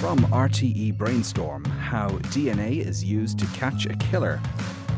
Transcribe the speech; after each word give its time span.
From 0.00 0.18
RTE 0.26 0.96
Brainstorm 0.96 1.64
How 1.64 2.10
DNA 2.30 2.86
is 2.86 3.02
Used 3.02 3.40
to 3.40 3.46
Catch 3.46 3.86
a 3.86 3.96
Killer 3.96 4.40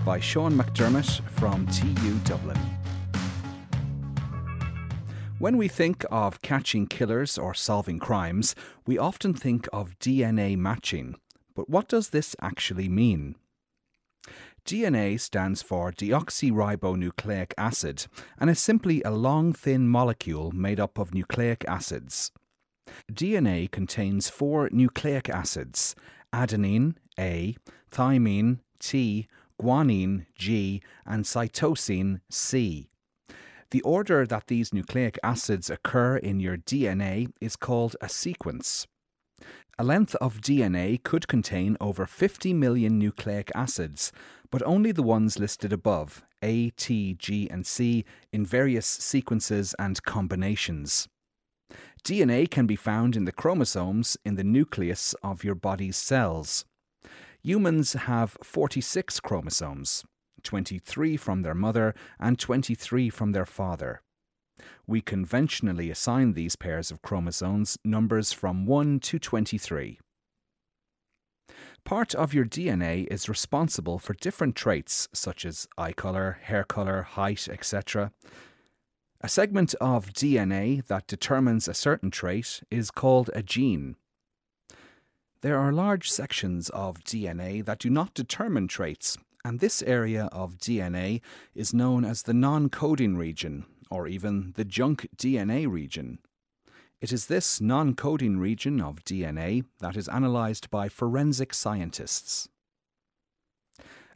by 0.05 0.21
Sean 0.21 0.53
McDermott 0.53 1.23
from 1.31 1.67
TU 1.69 2.19
Dublin. 2.19 2.59
When 5.39 5.57
we 5.57 5.69
think 5.69 6.05
of 6.11 6.43
catching 6.43 6.87
killers 6.87 7.39
or 7.39 7.55
solving 7.55 7.99
crimes, 7.99 8.55
we 8.87 8.99
often 8.99 9.33
think 9.33 9.67
of 9.73 9.99
DNA 10.01 10.55
matching. 10.59 11.15
But 11.55 11.71
what 11.71 11.89
does 11.89 12.11
this 12.11 12.37
actually 12.43 12.91
mean? 12.91 13.37
DNA 14.67 15.19
stands 15.19 15.63
for 15.63 15.93
deoxyribonucleic 15.93 17.55
acid 17.57 18.07
and 18.39 18.51
is 18.51 18.61
simply 18.61 19.01
a 19.03 19.11
long, 19.11 19.55
thin 19.55 19.89
molecule 19.89 20.53
made 20.53 20.79
up 20.79 20.99
of 20.99 21.15
nucleic 21.15 21.65
acids. 21.67 22.33
DNA 23.13 23.71
contains 23.71 24.29
four 24.29 24.69
nucleic 24.73 25.29
acids 25.29 25.95
adenine, 26.33 26.95
A, 27.19 27.57
thymine, 27.91 28.61
T, 28.79 29.27
guanine, 29.61 30.27
G, 30.35 30.83
and 31.05 31.25
cytosine, 31.25 32.21
C. 32.31 32.89
The 33.71 33.83
order 33.83 34.27
that 34.27 34.49
these 34.49 34.75
nucleic 34.75 35.19
acids 35.23 35.71
occur 35.71 36.17
in 36.17 36.41
your 36.41 36.57
DNA 36.57 37.33
is 37.41 37.57
called 37.57 37.95
a 38.01 38.09
sequence. 38.09 38.87
A 39.79 39.85
length 39.85 40.15
of 40.17 40.41
DNA 40.41 41.03
could 41.03 41.29
contain 41.29 41.77
over 41.81 42.05
50 42.05 42.53
million 42.53 42.99
nucleic 42.99 43.51
acids, 43.55 44.13
but 44.51 44.63
only 44.65 44.93
the 44.93 45.03
ones 45.03 45.39
listed 45.39 45.73
above 45.73 46.23
A, 46.43 46.71
T, 46.71 47.15
G, 47.15 47.49
and 47.49 47.67
C 47.67 48.05
in 48.33 48.45
various 48.45 48.87
sequences 48.87 49.75
and 49.79 50.03
combinations. 50.03 51.09
DNA 52.05 52.51
can 52.51 52.67
be 52.67 52.77
found 52.77 53.17
in 53.17 53.25
the 53.25 53.33
chromosomes 53.33 54.17
in 54.25 54.37
the 54.37 54.45
nucleus 54.45 55.15
of 55.23 55.45
your 55.45 55.55
body's 55.55 55.97
cells. 55.97 56.65
Humans 57.43 57.95
have 57.95 58.37
46 58.43 59.21
chromosomes, 59.21 60.05
23 60.43 61.17
from 61.17 61.43
their 61.43 61.55
mother 61.55 61.95
and 62.19 62.39
23 62.39 63.11
from 63.11 63.33
their 63.33 63.47
father. 63.47 64.03
We 64.87 65.01
conventionally 65.01 65.91
assign 65.91 66.33
these 66.33 66.57
pairs 66.57 66.91
of 66.91 67.03
chromosomes 67.03 67.79
numbers 67.85 68.33
from 68.33 68.67
1 68.67 69.01
to 69.01 69.19
23. 69.19 69.99
Part 71.85 72.15
of 72.15 72.35
your 72.35 72.45
DNA 72.45 73.07
is 73.11 73.29
responsible 73.29 73.99
for 73.99 74.15
different 74.15 74.55
traits 74.55 75.09
such 75.13 75.45
as 75.45 75.67
eye 75.79 75.93
colour, 75.93 76.39
hair 76.43 76.65
colour, 76.65 77.03
height, 77.03 77.49
etc. 77.49 78.13
A 79.23 79.29
segment 79.29 79.75
of 79.83 80.15
DNA 80.15 80.87
that 80.87 81.07
determines 81.07 81.69
a 81.69 81.75
certain 81.75 82.11
trait 82.11 82.63
is 82.71 82.91
called 82.91 83.29
a 83.35 83.43
gene. 83.43 83.97
There 85.43 85.59
are 85.59 85.73
large 85.73 86.11
sections 86.11 86.71
of 86.71 87.05
DNA 87.05 87.63
that 87.67 87.81
do 87.81 87.91
not 87.91 88.15
determine 88.15 88.67
traits, 88.67 89.19
and 89.45 89.61
this 89.61 89.83
area 89.83 90.31
of 90.33 90.57
DNA 90.57 91.21
is 91.55 91.75
known 91.75 92.03
as 92.03 92.23
the 92.23 92.33
non 92.33 92.71
coding 92.71 93.15
region, 93.19 93.67
or 93.91 94.09
even 94.09 94.55
the 94.57 94.65
junk 94.65 95.07
DNA 95.19 95.71
region. 95.71 96.21
It 97.03 97.13
is 97.13 97.27
this 97.27 97.61
non 97.61 97.95
coding 97.95 98.39
region 98.39 98.81
of 98.81 99.05
DNA 99.05 99.65
that 99.81 99.99
is 99.99 100.09
analysed 100.09 100.71
by 100.71 100.89
forensic 100.89 101.53
scientists. 101.53 102.49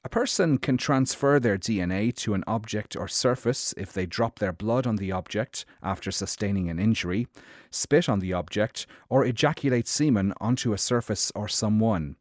A 0.06 0.10
person 0.10 0.58
can 0.58 0.76
transfer 0.76 1.40
their 1.40 1.56
DNA 1.56 2.14
to 2.16 2.34
an 2.34 2.44
object 2.46 2.94
or 2.94 3.08
surface 3.08 3.72
if 3.78 3.90
they 3.90 4.04
drop 4.04 4.38
their 4.38 4.52
blood 4.52 4.86
on 4.86 4.96
the 4.96 5.10
object 5.10 5.64
after 5.82 6.10
sustaining 6.10 6.68
an 6.68 6.78
injury, 6.78 7.26
spit 7.70 8.06
on 8.06 8.20
the 8.20 8.34
object, 8.34 8.86
or 9.08 9.24
ejaculate 9.24 9.88
semen 9.88 10.34
onto 10.42 10.74
a 10.74 10.78
surface 10.78 11.32
or 11.34 11.48
someone. 11.48 12.16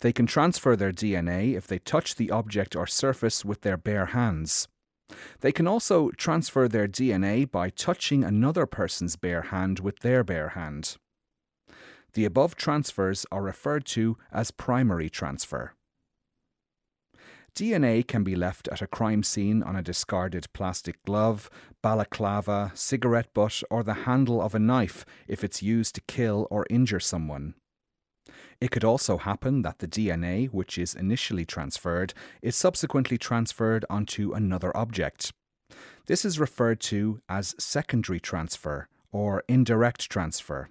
They 0.00 0.12
can 0.12 0.26
transfer 0.26 0.76
their 0.76 0.92
DNA 0.92 1.56
if 1.56 1.66
they 1.66 1.78
touch 1.78 2.16
the 2.16 2.30
object 2.30 2.76
or 2.76 2.86
surface 2.86 3.46
with 3.46 3.62
their 3.62 3.78
bare 3.78 4.06
hands. 4.06 4.68
They 5.40 5.52
can 5.52 5.66
also 5.66 6.10
transfer 6.10 6.68
their 6.68 6.86
DNA 6.86 7.50
by 7.50 7.70
touching 7.70 8.22
another 8.22 8.66
person's 8.66 9.16
bare 9.16 9.42
hand 9.42 9.80
with 9.80 10.00
their 10.00 10.22
bare 10.22 10.50
hand. 10.50 10.96
The 12.12 12.26
above 12.26 12.56
transfers 12.56 13.24
are 13.32 13.42
referred 13.42 13.86
to 13.86 14.18
as 14.30 14.50
primary 14.50 15.08
transfer. 15.08 15.72
DNA 17.54 18.06
can 18.06 18.24
be 18.24 18.34
left 18.34 18.66
at 18.68 18.82
a 18.82 18.86
crime 18.88 19.22
scene 19.22 19.62
on 19.62 19.76
a 19.76 19.82
discarded 19.82 20.52
plastic 20.52 21.00
glove, 21.04 21.48
balaclava, 21.82 22.72
cigarette 22.74 23.32
butt, 23.32 23.62
or 23.70 23.84
the 23.84 24.02
handle 24.04 24.42
of 24.42 24.54
a 24.54 24.58
knife 24.58 25.04
if 25.28 25.44
it's 25.44 25.62
used 25.62 25.94
to 25.94 26.00
kill 26.02 26.48
or 26.50 26.66
injure 26.68 26.98
someone. 26.98 27.54
It 28.60 28.72
could 28.72 28.82
also 28.82 29.18
happen 29.18 29.62
that 29.62 29.78
the 29.78 29.86
DNA, 29.86 30.48
which 30.48 30.78
is 30.78 30.94
initially 30.94 31.44
transferred, 31.44 32.12
is 32.42 32.56
subsequently 32.56 33.18
transferred 33.18 33.84
onto 33.88 34.32
another 34.32 34.76
object. 34.76 35.32
This 36.06 36.24
is 36.24 36.40
referred 36.40 36.80
to 36.80 37.20
as 37.28 37.54
secondary 37.58 38.18
transfer 38.18 38.88
or 39.12 39.44
indirect 39.48 40.10
transfer 40.10 40.70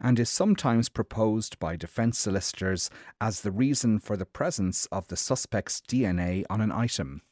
and 0.00 0.18
is 0.18 0.28
sometimes 0.28 0.88
proposed 0.88 1.58
by 1.58 1.76
defence 1.76 2.18
solicitors 2.18 2.90
as 3.20 3.40
the 3.40 3.50
reason 3.50 3.98
for 3.98 4.16
the 4.16 4.26
presence 4.26 4.86
of 4.86 5.08
the 5.08 5.16
suspect's 5.16 5.80
DNA 5.80 6.44
on 6.50 6.60
an 6.60 6.72
item. 6.72 7.22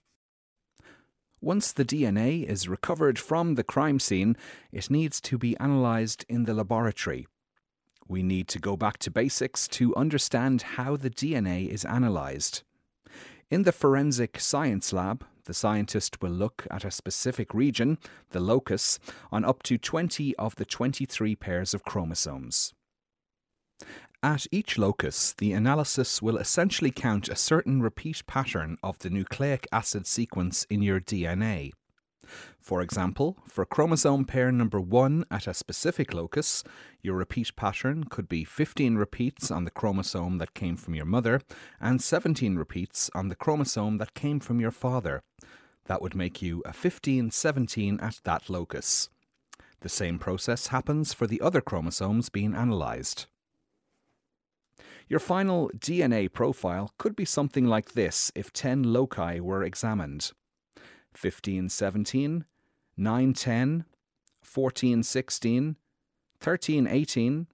Once 1.40 1.72
the 1.72 1.84
DNA 1.84 2.44
is 2.44 2.68
recovered 2.68 3.18
from 3.18 3.54
the 3.54 3.64
crime 3.64 3.98
scene, 3.98 4.36
it 4.72 4.90
needs 4.90 5.20
to 5.22 5.38
be 5.38 5.56
analysed 5.58 6.24
in 6.28 6.44
the 6.44 6.52
laboratory. 6.52 7.26
We 8.06 8.22
need 8.22 8.48
to 8.48 8.58
go 8.58 8.76
back 8.76 8.98
to 8.98 9.10
basics 9.10 9.66
to 9.68 9.94
understand 9.96 10.62
how 10.62 10.96
the 10.96 11.08
DNA 11.08 11.68
is 11.68 11.84
analysed. 11.84 12.62
In 13.50 13.62
the 13.62 13.72
forensic 13.72 14.38
science 14.38 14.92
lab, 14.92 15.24
the 15.50 15.54
scientist 15.54 16.22
will 16.22 16.30
look 16.30 16.64
at 16.70 16.84
a 16.84 16.92
specific 16.92 17.52
region, 17.52 17.98
the 18.30 18.38
locus, 18.38 19.00
on 19.32 19.44
up 19.44 19.64
to 19.64 19.76
20 19.76 20.36
of 20.36 20.54
the 20.54 20.64
23 20.64 21.34
pairs 21.34 21.74
of 21.74 21.82
chromosomes. 21.82 22.72
At 24.22 24.46
each 24.52 24.78
locus, 24.78 25.34
the 25.36 25.52
analysis 25.52 26.22
will 26.22 26.36
essentially 26.36 26.92
count 26.92 27.28
a 27.28 27.34
certain 27.34 27.82
repeat 27.82 28.24
pattern 28.28 28.76
of 28.84 29.00
the 29.00 29.10
nucleic 29.10 29.66
acid 29.72 30.06
sequence 30.06 30.68
in 30.70 30.82
your 30.82 31.00
DNA. 31.00 31.72
For 32.60 32.80
example, 32.80 33.36
for 33.48 33.64
chromosome 33.64 34.26
pair 34.26 34.52
number 34.52 34.80
1 34.80 35.24
at 35.32 35.48
a 35.48 35.54
specific 35.54 36.14
locus, 36.14 36.62
your 37.02 37.16
repeat 37.16 37.56
pattern 37.56 38.04
could 38.04 38.28
be 38.28 38.44
15 38.44 38.94
repeats 38.94 39.50
on 39.50 39.64
the 39.64 39.72
chromosome 39.72 40.38
that 40.38 40.54
came 40.54 40.76
from 40.76 40.94
your 40.94 41.06
mother 41.06 41.40
and 41.80 42.00
17 42.00 42.56
repeats 42.56 43.10
on 43.16 43.26
the 43.28 43.34
chromosome 43.34 43.98
that 43.98 44.14
came 44.14 44.38
from 44.38 44.60
your 44.60 44.70
father. 44.70 45.22
That 45.90 46.00
would 46.02 46.14
make 46.14 46.40
you 46.40 46.62
a 46.64 46.72
15 46.72 47.32
17 47.32 47.98
at 47.98 48.20
that 48.22 48.48
locus. 48.48 49.08
The 49.80 49.88
same 49.88 50.20
process 50.20 50.68
happens 50.68 51.12
for 51.12 51.26
the 51.26 51.40
other 51.40 51.60
chromosomes 51.60 52.28
being 52.28 52.54
analysed. 52.54 53.26
Your 55.08 55.18
final 55.18 55.68
DNA 55.76 56.32
profile 56.32 56.94
could 56.96 57.16
be 57.16 57.24
something 57.24 57.66
like 57.66 57.94
this 57.94 58.30
if 58.36 58.52
10 58.52 58.84
loci 58.84 59.40
were 59.40 59.64
examined. 59.64 60.30
1517, 61.20 62.44
910, 62.96 63.84
1416, 64.44 65.76
1318, 66.38 67.46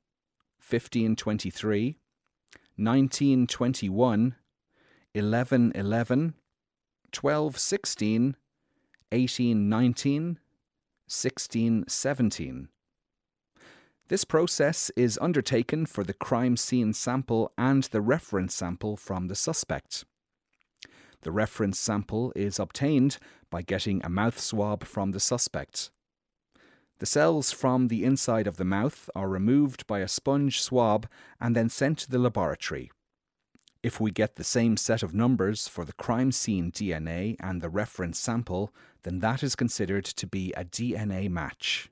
1523, 7.23 8.35
1921, 9.11 9.11
1111, 9.11 9.11
1216, 9.11 9.11
1819, 9.11 10.39
1617. 11.09 12.69
This 14.09 14.25
process 14.25 14.91
is 14.97 15.19
undertaken 15.21 15.87
for 15.87 16.05
the 16.05 16.15
crime 16.15 16.57
scene 16.57 16.93
sample 16.93 17.53
and 17.59 17.85
the 17.85 18.01
reference 18.01 18.55
sample 18.55 18.97
from 18.97 19.27
the 19.27 19.35
suspect. 19.35 20.05
The 21.23 21.33
reference 21.33 21.79
sample 21.79 22.33
is 22.37 22.61
obtained 22.61 23.19
by 23.51 23.63
getting 23.63 24.01
a 24.05 24.09
mouth 24.09 24.39
swab 24.39 24.85
from 24.85 25.11
the 25.11 25.19
suspect. 25.19 25.91
The 26.99 27.07
cells 27.07 27.51
from 27.51 27.89
the 27.89 28.05
inside 28.05 28.47
of 28.47 28.57
the 28.57 28.65
mouth 28.65 29.11
are 29.15 29.29
removed 29.29 29.87
by 29.87 30.01
a 30.01 30.09
sponge 30.09 30.63
swab 30.63 31.09
and 31.41 31.57
then 31.57 31.69
sent 31.69 31.99
to 31.99 32.11
the 32.11 32.19
laboratory. 32.19 32.91
If 33.87 34.01
we 34.01 34.11
get 34.11 34.35
the 34.35 34.43
same 34.43 34.77
set 34.77 35.05
of 35.05 35.15
numbers 35.15 35.69
for 35.69 35.85
the 35.85 35.93
crime 35.93 36.33
scene 36.33 36.73
DNA 36.73 37.37
and 37.39 37.61
the 37.61 37.69
reference 37.69 38.19
sample, 38.19 38.75
then 39.05 39.21
that 39.21 39.45
is 39.45 39.55
considered 39.55 40.05
to 40.07 40.27
be 40.27 40.53
a 40.55 40.65
DNA 40.65 41.31
match. 41.31 41.89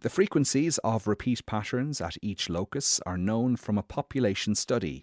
The 0.00 0.10
frequencies 0.10 0.76
of 0.84 1.06
repeat 1.06 1.46
patterns 1.46 2.02
at 2.02 2.18
each 2.20 2.50
locus 2.50 3.00
are 3.06 3.16
known 3.16 3.56
from 3.56 3.78
a 3.78 3.82
population 3.82 4.54
study. 4.54 5.02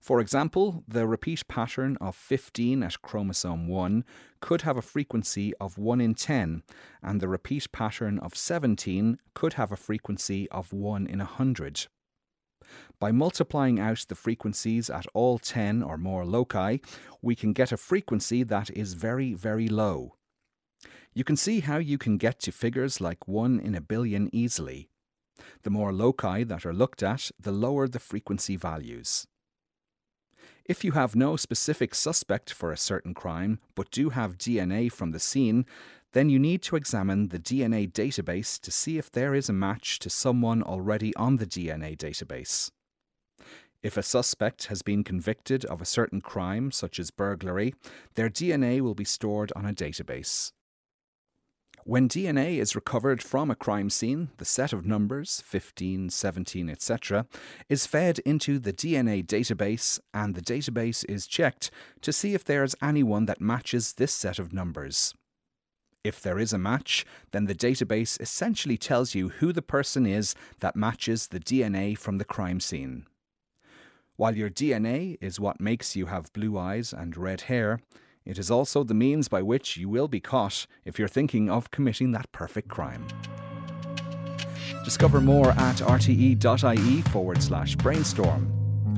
For 0.00 0.20
example, 0.20 0.84
the 0.88 1.06
repeat 1.06 1.46
pattern 1.48 1.98
of 2.00 2.16
15 2.16 2.82
at 2.82 3.02
chromosome 3.02 3.68
1 3.68 4.04
could 4.40 4.62
have 4.62 4.78
a 4.78 4.88
frequency 4.94 5.52
of 5.60 5.76
1 5.76 6.00
in 6.00 6.14
10, 6.14 6.62
and 7.02 7.20
the 7.20 7.28
repeat 7.28 7.70
pattern 7.72 8.18
of 8.20 8.34
17 8.34 9.18
could 9.34 9.52
have 9.52 9.70
a 9.70 9.76
frequency 9.76 10.48
of 10.48 10.72
1 10.72 11.06
in 11.06 11.18
100. 11.18 11.88
By 12.98 13.12
multiplying 13.12 13.80
out 13.80 14.04
the 14.08 14.14
frequencies 14.14 14.88
at 14.88 15.06
all 15.14 15.38
10 15.38 15.82
or 15.82 15.96
more 15.96 16.24
loci, 16.24 16.78
we 17.20 17.34
can 17.34 17.52
get 17.52 17.72
a 17.72 17.76
frequency 17.76 18.42
that 18.44 18.70
is 18.70 18.94
very, 18.94 19.34
very 19.34 19.68
low. 19.68 20.16
You 21.14 21.24
can 21.24 21.36
see 21.36 21.60
how 21.60 21.78
you 21.78 21.98
can 21.98 22.16
get 22.16 22.38
to 22.40 22.52
figures 22.52 23.00
like 23.00 23.28
1 23.28 23.60
in 23.60 23.74
a 23.74 23.80
billion 23.80 24.30
easily. 24.32 24.88
The 25.62 25.70
more 25.70 25.92
loci 25.92 26.44
that 26.44 26.64
are 26.64 26.72
looked 26.72 27.02
at, 27.02 27.30
the 27.38 27.52
lower 27.52 27.88
the 27.88 27.98
frequency 27.98 28.56
values. 28.56 29.26
If 30.64 30.84
you 30.84 30.92
have 30.92 31.16
no 31.16 31.36
specific 31.36 31.94
suspect 31.94 32.52
for 32.52 32.70
a 32.70 32.76
certain 32.76 33.14
crime, 33.14 33.58
but 33.74 33.90
do 33.90 34.10
have 34.10 34.38
DNA 34.38 34.92
from 34.92 35.10
the 35.10 35.18
scene, 35.18 35.66
then 36.12 36.28
you 36.28 36.38
need 36.38 36.62
to 36.62 36.76
examine 36.76 37.28
the 37.28 37.38
DNA 37.38 37.90
database 37.90 38.60
to 38.60 38.70
see 38.70 38.98
if 38.98 39.10
there 39.10 39.34
is 39.34 39.48
a 39.48 39.52
match 39.52 39.98
to 39.98 40.10
someone 40.10 40.62
already 40.62 41.14
on 41.16 41.36
the 41.36 41.46
DNA 41.46 41.96
database. 41.96 42.70
If 43.82 43.96
a 43.96 44.02
suspect 44.02 44.66
has 44.66 44.82
been 44.82 45.02
convicted 45.02 45.64
of 45.64 45.80
a 45.80 45.86
certain 45.86 46.20
crime, 46.20 46.70
such 46.70 47.00
as 47.00 47.10
burglary, 47.10 47.74
their 48.14 48.30
DNA 48.30 48.80
will 48.80 48.94
be 48.94 49.04
stored 49.04 49.52
on 49.56 49.66
a 49.66 49.72
database. 49.72 50.52
When 51.84 52.08
DNA 52.08 52.58
is 52.58 52.76
recovered 52.76 53.20
from 53.24 53.50
a 53.50 53.56
crime 53.56 53.90
scene, 53.90 54.28
the 54.36 54.44
set 54.44 54.72
of 54.72 54.86
numbers 54.86 55.42
15, 55.44 56.10
17, 56.10 56.70
etc. 56.70 57.26
is 57.68 57.86
fed 57.86 58.20
into 58.20 58.60
the 58.60 58.72
DNA 58.72 59.26
database 59.26 59.98
and 60.14 60.36
the 60.36 60.42
database 60.42 61.04
is 61.08 61.26
checked 61.26 61.72
to 62.02 62.12
see 62.12 62.34
if 62.34 62.44
there 62.44 62.62
is 62.62 62.76
anyone 62.80 63.26
that 63.26 63.40
matches 63.40 63.94
this 63.94 64.12
set 64.12 64.38
of 64.38 64.52
numbers. 64.52 65.12
If 66.04 66.20
there 66.20 66.40
is 66.40 66.52
a 66.52 66.58
match, 66.58 67.06
then 67.30 67.44
the 67.44 67.54
database 67.54 68.20
essentially 68.20 68.76
tells 68.76 69.14
you 69.14 69.28
who 69.28 69.52
the 69.52 69.62
person 69.62 70.04
is 70.04 70.34
that 70.58 70.74
matches 70.74 71.28
the 71.28 71.38
DNA 71.38 71.96
from 71.96 72.18
the 72.18 72.24
crime 72.24 72.58
scene. 72.58 73.06
While 74.16 74.36
your 74.36 74.50
DNA 74.50 75.16
is 75.20 75.38
what 75.38 75.60
makes 75.60 75.94
you 75.94 76.06
have 76.06 76.32
blue 76.32 76.58
eyes 76.58 76.92
and 76.92 77.16
red 77.16 77.42
hair, 77.42 77.80
it 78.24 78.36
is 78.36 78.50
also 78.50 78.82
the 78.82 78.94
means 78.94 79.28
by 79.28 79.42
which 79.42 79.76
you 79.76 79.88
will 79.88 80.08
be 80.08 80.20
caught 80.20 80.66
if 80.84 80.98
you're 80.98 81.06
thinking 81.06 81.48
of 81.48 81.70
committing 81.70 82.10
that 82.12 82.32
perfect 82.32 82.68
crime. 82.68 83.06
Discover 84.84 85.20
more 85.20 85.50
at 85.50 85.76
rte.ie 85.76 87.02
forward 87.02 87.40
slash 87.40 87.76
brainstorm. 87.76 88.52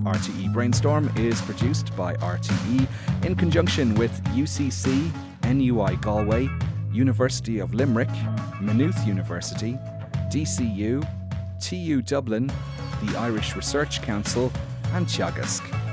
RTE 0.05 0.53
Brainstorm 0.53 1.11
is 1.17 1.41
produced 1.43 1.95
by 1.97 2.15
RTE 2.17 2.87
in 3.25 3.35
conjunction 3.35 3.95
with 3.95 4.13
UCC, 4.25 5.11
NUI 5.45 5.97
Galway, 5.97 6.49
University 6.95 7.59
of 7.59 7.75
Limerick, 7.75 8.09
Maynooth 8.61 9.07
University, 9.07 9.79
DCU, 10.31 11.07
TU 11.61 12.01
Dublin, 12.03 12.51
the 13.03 13.19
Irish 13.19 13.57
Research 13.57 14.01
Council, 14.01 14.53
and 14.93 15.07
Teagasc. 15.07 15.84